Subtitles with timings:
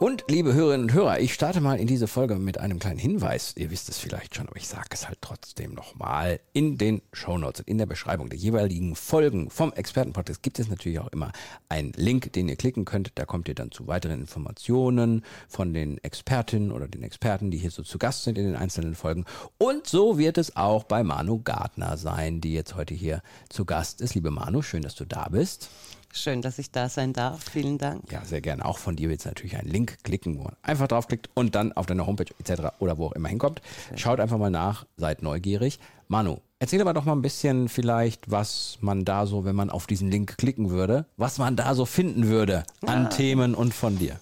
[0.00, 3.52] Und liebe Hörerinnen und Hörer, ich starte mal in diese Folge mit einem kleinen Hinweis.
[3.58, 6.40] Ihr wisst es vielleicht schon, aber ich sage es halt trotzdem nochmal.
[6.54, 11.00] In den Shownotes und in der Beschreibung der jeweiligen Folgen vom Expertenpodcast gibt es natürlich
[11.00, 11.32] auch immer
[11.68, 13.12] einen Link, den ihr klicken könnt.
[13.16, 17.70] Da kommt ihr dann zu weiteren Informationen von den Expertinnen oder den Experten, die hier
[17.70, 19.26] so zu Gast sind in den einzelnen Folgen.
[19.58, 23.20] Und so wird es auch bei Manu Gardner sein, die jetzt heute hier
[23.50, 24.14] zu Gast ist.
[24.14, 25.68] Liebe Manu, schön, dass du da bist.
[26.12, 27.44] Schön, dass ich da sein darf.
[27.50, 28.10] Vielen Dank.
[28.10, 28.64] Ja, sehr gerne.
[28.64, 31.72] Auch von dir wird es natürlich einen Link klicken, wo man einfach draufklickt und dann
[31.72, 32.72] auf deine Homepage etc.
[32.80, 33.62] oder wo auch immer hinkommt.
[33.94, 35.78] Schaut einfach mal nach, seid neugierig.
[36.08, 39.86] Manu, erzähl aber doch mal ein bisschen vielleicht, was man da so, wenn man auf
[39.86, 43.08] diesen Link klicken würde, was man da so finden würde an ja.
[43.10, 44.18] Themen und von dir.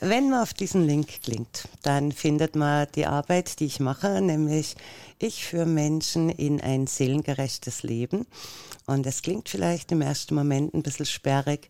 [0.00, 4.76] Wenn man auf diesen Link klickt, dann findet man die Arbeit, die ich mache, nämlich
[5.18, 8.26] ich führe Menschen in ein seelengerechtes Leben.
[8.86, 11.68] Und es klingt vielleicht im ersten Moment ein bisschen sperrig,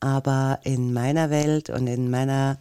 [0.00, 2.58] aber in meiner Welt und in meiner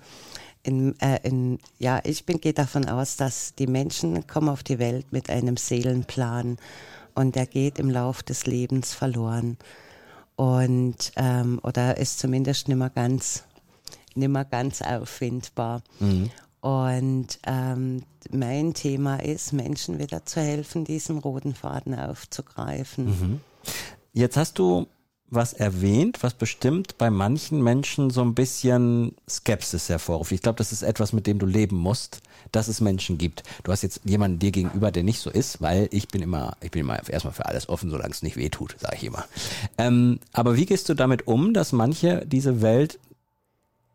[0.63, 4.77] in, äh, in, ja, ich bin, gehe davon aus, dass die Menschen kommen auf die
[4.77, 6.57] Welt mit einem Seelenplan
[7.15, 9.57] und der geht im Lauf des Lebens verloren
[10.35, 13.43] und ähm, oder ist zumindest nicht mehr ganz
[14.15, 15.81] nicht mehr ganz auffindbar.
[15.99, 16.29] Mhm.
[16.61, 23.05] Und ähm, mein Thema ist, Menschen wieder zu helfen, diesen roten Faden aufzugreifen.
[23.05, 23.39] Mhm.
[24.13, 24.87] Jetzt hast du
[25.31, 30.33] was erwähnt, was bestimmt bei manchen Menschen so ein bisschen Skepsis hervorruft.
[30.33, 33.43] Ich glaube, das ist etwas, mit dem du leben musst, dass es Menschen gibt.
[33.63, 36.69] Du hast jetzt jemanden dir gegenüber, der nicht so ist, weil ich bin immer, ich
[36.69, 39.23] bin immer erstmal für alles offen, solange es nicht weh tut, sage ich immer.
[39.77, 42.99] Ähm, aber wie gehst du damit um, dass manche diese Welt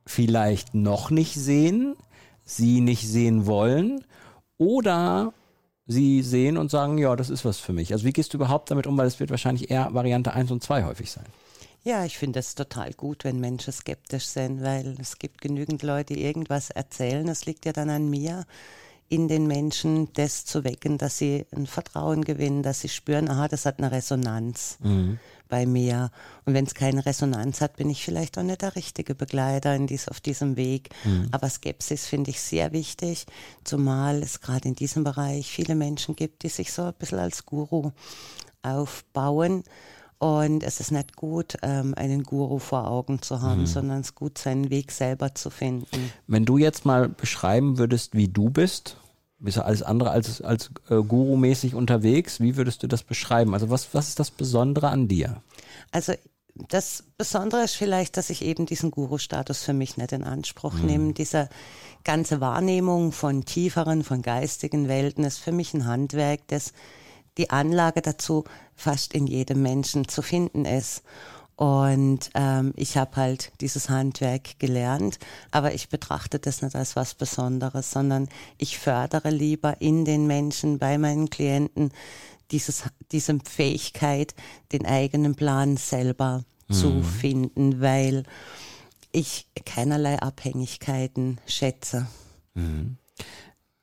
[0.07, 1.97] vielleicht noch nicht sehen,
[2.45, 4.05] sie nicht sehen wollen
[4.57, 5.33] oder
[5.87, 7.93] sie sehen und sagen, ja, das ist was für mich.
[7.93, 10.63] Also wie gehst du überhaupt damit um, weil es wird wahrscheinlich eher Variante 1 und
[10.63, 11.27] 2 häufig sein.
[11.85, 16.15] Ja, ich finde es total gut, wenn Menschen skeptisch sind, weil es gibt genügend Leute,
[16.15, 17.29] die irgendwas erzählen.
[17.29, 18.45] Es liegt ja dann an mir,
[19.09, 23.49] in den Menschen das zu wecken, dass sie ein Vertrauen gewinnen, dass sie spüren, aha,
[23.49, 25.19] das hat eine Resonanz mhm.
[25.49, 26.11] bei mir.
[26.45, 29.87] Und wenn es keine Resonanz hat, bin ich vielleicht auch nicht der richtige Begleiter in
[29.87, 30.91] dies, auf diesem Weg.
[31.05, 31.29] Mhm.
[31.31, 33.27] Aber Skepsis finde ich sehr wichtig,
[33.63, 37.47] zumal es gerade in diesem Bereich viele Menschen gibt, die sich so ein bisschen als
[37.47, 37.93] Guru
[38.63, 39.63] aufbauen.
[40.19, 43.67] Und es ist nicht gut, ähm, einen Guru vor Augen zu haben, mhm.
[43.67, 46.13] sondern es ist gut, seinen Weg selber zu finden.
[46.27, 48.97] Wenn du jetzt mal beschreiben würdest, wie du bist,
[49.39, 53.53] bist du alles andere als, als äh, Guru-mäßig unterwegs, wie würdest du das beschreiben?
[53.53, 55.43] Also was, was ist das Besondere an dir?
[55.93, 56.15] Also
[56.69, 60.87] das Besondere ist vielleicht, dass ich eben diesen Guru-Status für mich nicht in Anspruch mhm.
[60.87, 61.13] nehme.
[61.13, 61.51] Diese
[62.05, 66.73] ganze Wahrnehmung von tieferen, von geistigen Welten ist für mich ein Handwerk, das
[67.37, 71.03] die Anlage dazu fast in jedem Menschen zu finden ist.
[71.57, 75.19] Und ähm, ich habe halt dieses Handwerk gelernt,
[75.51, 80.79] aber ich betrachte das nicht als was Besonderes, sondern ich fördere lieber in den Menschen,
[80.79, 81.93] bei meinen Klienten,
[82.51, 84.35] dieses, diese Fähigkeit,
[84.73, 86.75] den eigenen Plan selber mhm.
[86.75, 88.25] zu finden, weil
[89.11, 92.07] ich keinerlei Abhängigkeiten schätze.
[92.53, 92.99] Mhm.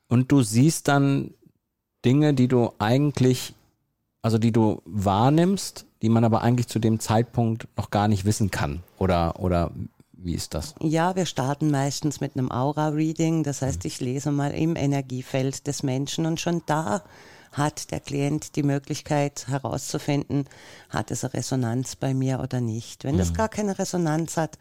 [0.08, 1.34] Und du siehst dann
[2.06, 3.54] Dinge, die du eigentlich,
[4.22, 8.52] also die du wahrnimmst, die man aber eigentlich zu dem Zeitpunkt noch gar nicht wissen
[8.52, 8.84] kann?
[8.98, 9.72] Oder, oder
[10.12, 10.76] wie ist das?
[10.82, 13.44] Ja, wir starten meistens mit einem Aura-Reading.
[13.44, 17.04] Das heißt, ich lese mal im Energiefeld des Menschen und schon da
[17.54, 20.46] hat der Klient die Möglichkeit herauszufinden,
[20.90, 23.04] hat es eine Resonanz bei mir oder nicht.
[23.04, 23.20] Wenn mhm.
[23.20, 24.58] das gar keine Resonanz hat,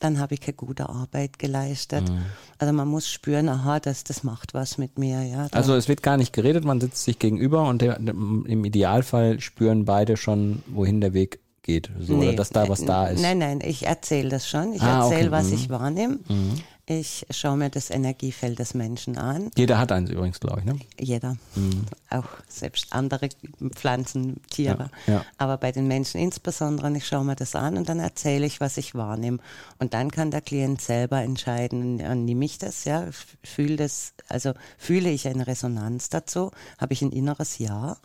[0.00, 2.08] dann habe ich keine gute Arbeit geleistet.
[2.08, 2.22] Mhm.
[2.58, 5.22] Also man muss spüren, aha, das, das macht was mit mir.
[5.22, 9.40] Ja, also es wird gar nicht geredet, man sitzt sich gegenüber und der, im Idealfall
[9.40, 11.90] spüren beide schon, wohin der Weg geht.
[12.00, 13.20] So, nee, oder dass da was da ist.
[13.20, 14.72] Nein, nein, ich erzähle das schon.
[14.72, 15.30] Ich ah, erzähle, okay.
[15.30, 15.54] was mhm.
[15.54, 16.18] ich wahrnehme.
[16.28, 16.54] Mhm.
[16.92, 19.52] Ich schaue mir das Energiefeld des Menschen an.
[19.56, 20.76] Jeder hat eins übrigens, glaube ich, ne?
[20.98, 21.36] Jeder.
[21.54, 21.84] Mhm.
[22.08, 23.28] Auch selbst andere
[23.76, 24.90] Pflanzen, Tiere.
[25.06, 25.24] Ja, ja.
[25.38, 28.76] Aber bei den Menschen insbesondere, ich schaue mir das an und dann erzähle ich, was
[28.76, 29.38] ich wahrnehme.
[29.78, 33.06] Und dann kann der Klient selber entscheiden, nehme ich das, ja,
[33.44, 37.98] fühle das, also fühle ich eine Resonanz dazu, habe ich ein inneres Ja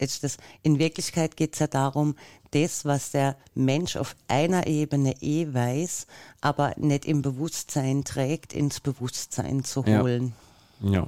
[0.00, 2.14] das, in Wirklichkeit geht es ja darum,
[2.50, 6.06] das, was der Mensch auf einer Ebene eh weiß,
[6.40, 10.32] aber nicht im Bewusstsein trägt, ins Bewusstsein zu holen.
[10.82, 10.90] Ja.
[10.90, 11.06] ja.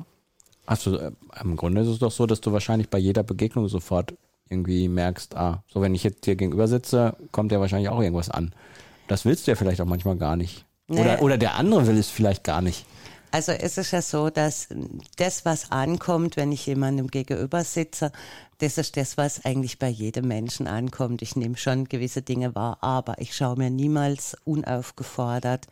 [0.66, 4.14] Also äh, im Grunde ist es doch so, dass du wahrscheinlich bei jeder Begegnung sofort
[4.48, 8.30] irgendwie merkst, ah, so wenn ich jetzt hier gegenüber sitze, kommt ja wahrscheinlich auch irgendwas
[8.30, 8.54] an.
[9.08, 10.64] Das willst du ja vielleicht auch manchmal gar nicht.
[10.88, 11.00] Nee.
[11.00, 12.86] Oder, oder der andere will es vielleicht gar nicht.
[13.32, 14.68] Also es ist ja so, dass
[15.16, 18.12] das, was ankommt, wenn ich jemandem gegenüber sitze,
[18.58, 21.22] das ist das, was eigentlich bei jedem Menschen ankommt.
[21.22, 25.66] Ich nehme schon gewisse Dinge wahr, aber ich schaue mir niemals unaufgefordert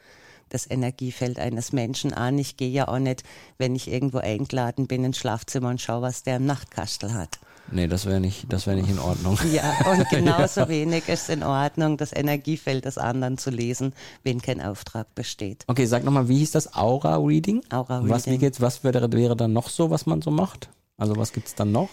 [0.50, 2.38] das Energiefeld eines Menschen an.
[2.38, 3.25] Ich gehe ja auch nicht,
[3.58, 7.38] wenn ich irgendwo eingeladen bin ins Schlafzimmer und schaue, was der im Nachtkastel hat.
[7.73, 9.38] Nee, das wäre nicht, das wäre nicht in Ordnung.
[9.52, 13.93] Ja, und genauso wenig ist in Ordnung, das Energiefeld des anderen zu lesen,
[14.25, 15.64] wenn kein Auftrag besteht.
[15.69, 17.62] Okay, sag nochmal, wie hieß das Aura-Reading?
[17.70, 18.41] Aura Was, wie Reading.
[18.41, 20.69] geht's, was wäre, wäre dann noch so, was man so macht?
[20.97, 21.88] Also was gibt's dann noch?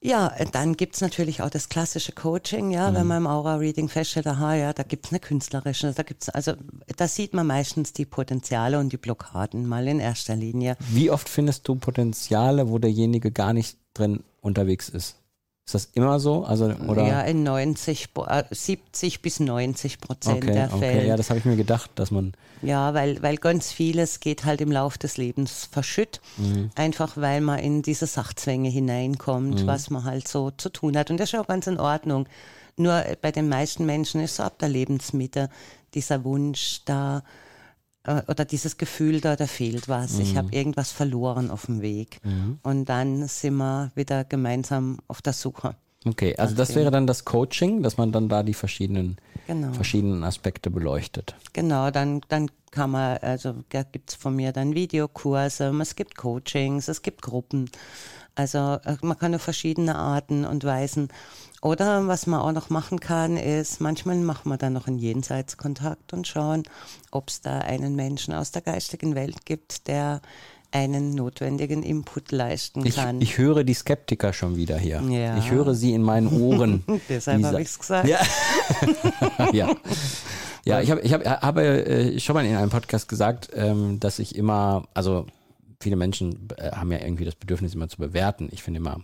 [0.00, 4.54] Ja, dann gibt's natürlich auch das klassische Coaching, ja, wenn man im Aura-Reading feststellt, aha,
[4.54, 6.52] ja, da gibt's eine künstlerische, da gibt's, also
[6.96, 10.76] da sieht man meistens die Potenziale und die Blockaden mal in erster Linie.
[10.78, 15.16] Wie oft findest du Potenziale, wo derjenige gar nicht drin unterwegs ist?
[15.68, 16.44] Ist das immer so?
[16.46, 17.06] Also, oder?
[17.06, 20.78] Ja, in 90, Pro- äh, 70 bis 90 Prozent okay, der okay.
[20.78, 21.06] Fälle.
[21.06, 22.32] Ja, das habe ich mir gedacht, dass man,
[22.62, 26.22] Ja, weil, weil ganz vieles geht halt im Lauf des Lebens verschütt.
[26.38, 26.70] Mhm.
[26.74, 29.66] Einfach weil man in diese Sachzwänge hineinkommt, Mhm.
[29.66, 31.10] was man halt so zu tun hat.
[31.10, 32.26] Und das ist auch ganz in Ordnung.
[32.78, 35.50] Nur äh, bei den meisten Menschen ist so ab der Lebensmitte
[35.92, 37.22] dieser Wunsch da
[38.26, 40.18] oder dieses Gefühl da, da fehlt was.
[40.18, 40.38] Ich Mhm.
[40.38, 42.20] habe irgendwas verloren auf dem Weg.
[42.62, 45.74] Und dann sind wir wieder gemeinsam auf der Suche.
[46.04, 49.16] Okay, also das wäre dann das Coaching, dass man dann da die verschiedenen,
[49.46, 49.72] Genau.
[49.72, 51.34] verschiedenen Aspekte beleuchtet.
[51.52, 56.88] Genau, dann, dann kann man, also da gibt's von mir dann Videokurse, es gibt Coachings,
[56.88, 57.70] es gibt Gruppen.
[58.34, 61.08] Also äh, man kann auf verschiedene Arten und Weisen.
[61.60, 66.12] Oder was man auch noch machen kann, ist, manchmal machen wir dann noch einen Jenseitskontakt
[66.12, 66.62] und schauen,
[67.10, 70.20] ob es da einen Menschen aus der geistigen Welt gibt, der
[70.70, 73.20] einen notwendigen Input leisten Ich, kann.
[73.20, 75.00] ich höre die Skeptiker schon wieder hier.
[75.02, 75.38] Ja.
[75.38, 76.84] Ich höre sie in meinen Ohren.
[77.08, 78.08] Deshalb habe sa- ich's gesagt.
[78.08, 78.18] Ja.
[79.52, 79.74] ja.
[80.64, 84.18] Ja, ich, hab, ich hab, habe äh, schon mal in einem Podcast gesagt, ähm, dass
[84.18, 85.24] ich immer, also
[85.80, 88.48] viele Menschen äh, haben ja irgendwie das Bedürfnis, immer zu bewerten.
[88.52, 89.00] Ich finde immer,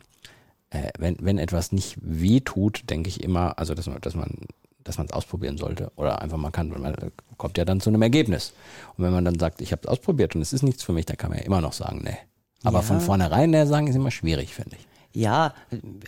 [0.71, 4.37] äh, wenn, wenn etwas nicht weh tut, denke ich immer, also dass man, dass man
[4.85, 6.95] dass man es ausprobieren sollte oder einfach mal kann, weil man
[7.37, 8.53] kommt ja dann zu einem Ergebnis.
[8.97, 11.07] Und wenn man dann sagt, ich habe es ausprobiert und es ist nichts für mich,
[11.07, 12.17] dann kann man ja immer noch sagen, nee.
[12.63, 12.83] Aber Ja.
[12.83, 14.87] von vornherein ne, sagen ist immer schwierig, finde ich.
[15.17, 15.55] Ja,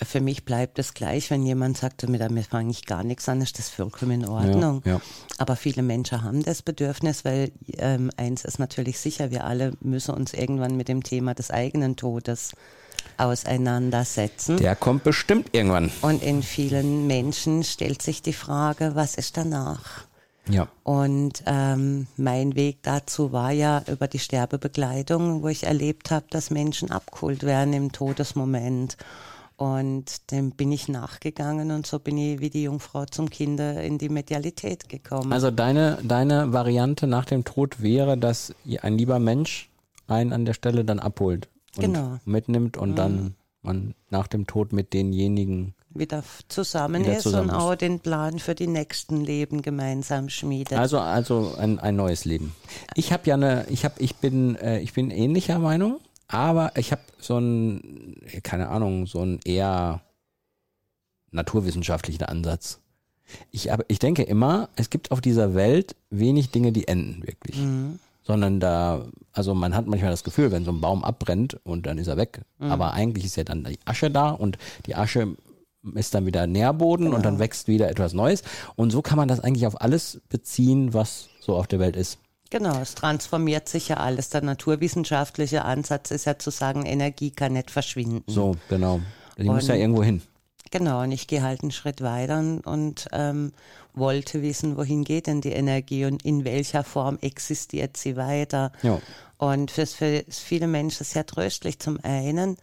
[0.04, 3.40] für mich bleibt es gleich, wenn jemand sagt, mit damit fange ich gar nichts an,
[3.40, 4.82] ist das vollkommen in Ordnung.
[4.84, 5.00] Ja, ja.
[5.38, 10.12] Aber viele Menschen haben das Bedürfnis, weil ähm, eins ist natürlich sicher, wir alle müssen
[10.12, 12.52] uns irgendwann mit dem Thema des eigenen Todes
[13.16, 14.56] auseinandersetzen.
[14.58, 15.90] Der kommt bestimmt irgendwann.
[16.02, 20.06] Und in vielen Menschen stellt sich die Frage, was ist danach?
[20.48, 20.68] Ja.
[20.84, 26.50] Und ähm, mein Weg dazu war ja über die Sterbebegleitung, wo ich erlebt habe, dass
[26.50, 28.96] Menschen abgeholt werden im Todesmoment.
[29.56, 33.96] Und dem bin ich nachgegangen und so bin ich wie die Jungfrau zum Kinder in
[33.96, 35.32] die Medialität gekommen.
[35.32, 39.70] Also deine, deine Variante nach dem Tod wäre, dass ein lieber Mensch
[40.08, 41.48] einen an der Stelle dann abholt
[41.80, 42.18] Genau.
[42.24, 47.56] mitnimmt und dann man nach dem Tod mit denjenigen wieder zusammen Wieder ist zusammen und
[47.56, 47.62] ist.
[47.62, 50.78] auch den Plan für die nächsten Leben gemeinsam schmiedet.
[50.78, 52.54] Also also ein, ein neues Leben.
[52.94, 56.92] Ich habe ja eine, ich habe, ich bin, äh, ich bin ähnlicher Meinung, aber ich
[56.92, 60.02] habe so ein, keine Ahnung, so ein eher
[61.30, 62.80] naturwissenschaftlichen Ansatz.
[63.50, 67.56] Ich, aber ich denke immer, es gibt auf dieser Welt wenig Dinge, die enden wirklich.
[68.26, 71.96] Sondern da, also man hat manchmal das Gefühl, wenn so ein Baum abbrennt und dann
[71.98, 72.40] ist er weg.
[72.58, 75.36] Aber eigentlich ist ja dann die Asche da und die Asche
[75.94, 78.42] ist dann wieder Nährboden und dann wächst wieder etwas Neues.
[78.74, 82.18] Und so kann man das eigentlich auf alles beziehen, was so auf der Welt ist.
[82.50, 84.28] genau, es transformiert sich ja alles.
[84.30, 88.24] Der naturwissenschaftliche Ansatz ist ja zu sagen, Energie kann nicht verschwinden.
[88.26, 89.00] So, genau.
[89.38, 90.22] Die muss ja Und- irgendwo hin.
[90.70, 93.52] Genau, und ich gehe halt einen Schritt weiter und, und ähm,
[93.94, 98.72] wollte wissen, wohin geht denn die Energie und in welcher Form existiert sie weiter.
[98.82, 99.00] Ja.
[99.38, 102.56] Und für, für viele Menschen sehr tröstlich zum einen,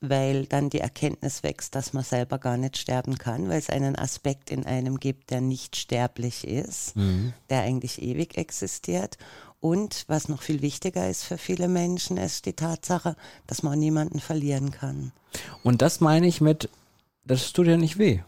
[0.00, 3.96] weil dann die Erkenntnis wächst, dass man selber gar nicht sterben kann, weil es einen
[3.96, 6.94] Aspekt in einem gibt, der nicht sterblich ist,
[7.50, 9.18] der eigentlich ewig existiert.
[9.60, 13.16] Und was noch viel wichtiger ist für viele Menschen, ist die Tatsache,
[13.48, 15.12] dass man niemanden verlieren kann.
[15.64, 16.70] Und das meine ich mit,
[17.28, 18.20] das tut ja nicht weh.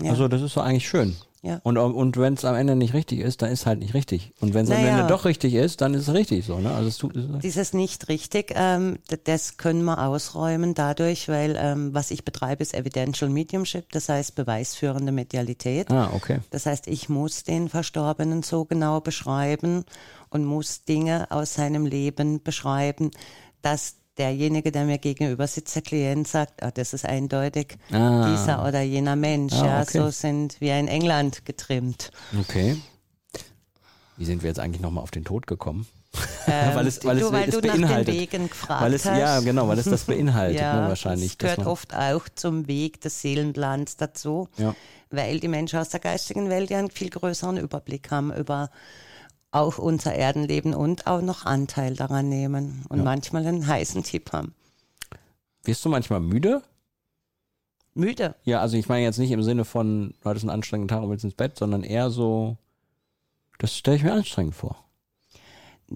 [0.00, 0.10] Ja.
[0.10, 1.16] Also das ist doch eigentlich schön.
[1.42, 1.60] Ja.
[1.62, 4.32] Und, und wenn es am Ende nicht richtig ist, dann ist halt nicht richtig.
[4.40, 4.96] Und wenn es am Naja.
[4.96, 6.58] Ende doch richtig ist, dann ist es richtig so.
[6.58, 6.74] Ne?
[6.74, 11.54] Also es tut, es ist, Dieses nicht richtig, ähm, das können wir ausräumen dadurch, weil
[11.60, 15.90] ähm, was ich betreibe, ist Evidential Mediumship, das heißt beweisführende Medialität.
[15.90, 16.38] ah, okay.
[16.48, 19.84] Das heißt, ich muss den Verstorbenen so genau beschreiben
[20.30, 23.10] und muss Dinge aus seinem Leben beschreiben,
[23.60, 28.30] dass derjenige, der mir gegenüber sitzt, der Klient sagt, ah, das ist eindeutig Ah.
[28.32, 29.52] dieser oder jener Mensch.
[29.54, 29.98] Ah, ja, okay.
[29.98, 32.10] so sind wir in England getrimmt.
[32.40, 32.76] Okay.
[34.16, 35.86] Wie sind wir jetzt eigentlich nochmal auf den Tod gekommen?
[36.46, 38.14] Ähm, weil es, weil du, es, weil es du nach beinhaltet.
[38.14, 39.18] den Wegen gefragt weil es, hast.
[39.18, 41.36] ja, genau, weil es das beinhaltet, ja, ne, wahrscheinlich.
[41.36, 44.76] Das gehört oft auch zum Weg des Seelenplans dazu, Ja.
[45.10, 48.70] weil die Menschen aus der geistigen Welt ja einen viel größeren Überblick haben über
[49.54, 53.04] auch unser Erdenleben und auch noch Anteil daran nehmen und Ja.
[53.04, 54.54] manchmal einen heißen Tipp haben.
[55.62, 56.62] Wirst du manchmal müde?
[57.94, 58.34] Müde.
[58.44, 61.10] Ja, also ich meine jetzt nicht im Sinne von, du hattest einen anstrengenden Tag und
[61.10, 62.56] willst ins Bett, sondern eher so,
[63.58, 64.84] das stelle ich mir anstrengend vor.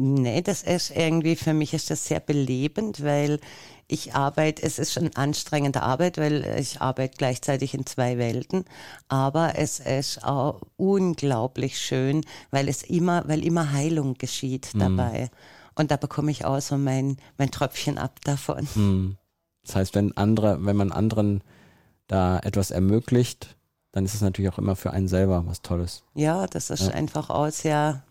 [0.01, 3.41] Nee, das ist irgendwie, für mich ist das sehr belebend, weil
[3.89, 8.65] ich arbeite, es ist schon anstrengende Arbeit, weil ich arbeite gleichzeitig in zwei Welten,
[9.09, 15.31] aber es ist auch unglaublich schön, weil es immer, weil immer Heilung geschieht dabei.
[15.75, 18.69] Und da bekomme ich auch so mein, mein Tröpfchen ab davon.
[18.75, 19.17] Hm.
[19.65, 21.43] Das heißt, wenn andere, wenn man anderen
[22.07, 23.57] da etwas ermöglicht,
[23.91, 26.05] dann ist es natürlich auch immer für einen selber was Tolles.
[26.15, 26.91] Ja, das ist Ja.
[26.91, 28.05] einfach auch sehr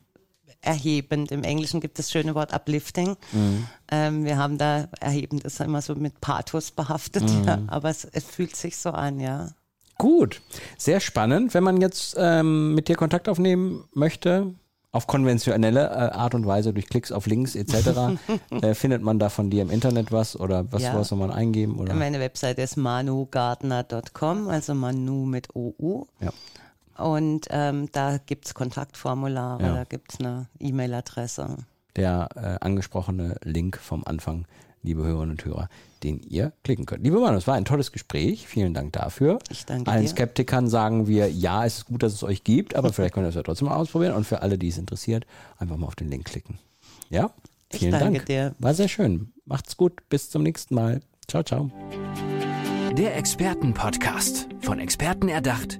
[0.62, 1.32] erhebend.
[1.32, 3.16] Im Englischen gibt es das schöne Wort uplifting.
[3.32, 3.68] Mhm.
[3.92, 7.44] Ähm, wir haben da erhebend ist immer so mit Pathos behaftet, Mhm.
[7.46, 9.50] ja, aber es, es fühlt sich so an, ja.
[9.98, 10.42] Gut,
[10.78, 11.54] sehr spannend.
[11.54, 14.54] Wenn man jetzt ähm, mit dir Kontakt aufnehmen möchte,
[14.92, 18.18] auf konventionelle äh, Art und Weise durch Klicks auf Links etc.,
[18.62, 20.96] äh, findet man da von dir im Internet was oder was, Ja.
[20.96, 21.78] was soll man eingeben?
[21.80, 21.94] Oder?
[21.94, 26.08] Meine Webseite ist manugardner.com, also Manu mit OU.
[26.20, 26.32] Ja.
[26.98, 29.74] Und ähm, da gibt's Kontaktformulare, Ja.
[29.76, 31.58] da gibt's eine E-Mail-Adresse.
[31.96, 34.46] Der äh, angesprochene Link vom Anfang,
[34.84, 35.70] liebe Hörerinnen und Hörer,
[36.04, 37.04] den ihr klicken könnt.
[37.04, 38.48] Liebe Manu, es war ein tolles Gespräch.
[38.48, 39.40] Vielen Dank dafür.
[39.50, 40.10] Ich danke Allen dir.
[40.10, 43.30] Skeptikern sagen wir, ja, es ist gut, dass es euch gibt, aber vielleicht könnt ihr
[43.30, 44.14] es ja trotzdem mal ausprobieren.
[44.16, 45.26] Und für alle, die es interessiert,
[45.58, 46.60] einfach mal auf den Link klicken.
[47.10, 47.32] Ja?
[47.72, 48.26] Ich Vielen danke Dank.
[48.28, 48.56] dir.
[48.60, 49.34] War sehr schön.
[49.46, 50.08] Macht's gut.
[50.10, 51.02] Bis zum nächsten Mal.
[51.28, 51.70] Ciao, ciao.
[52.96, 54.48] Der Expertenpodcast.
[54.62, 55.80] Von Experten erdacht,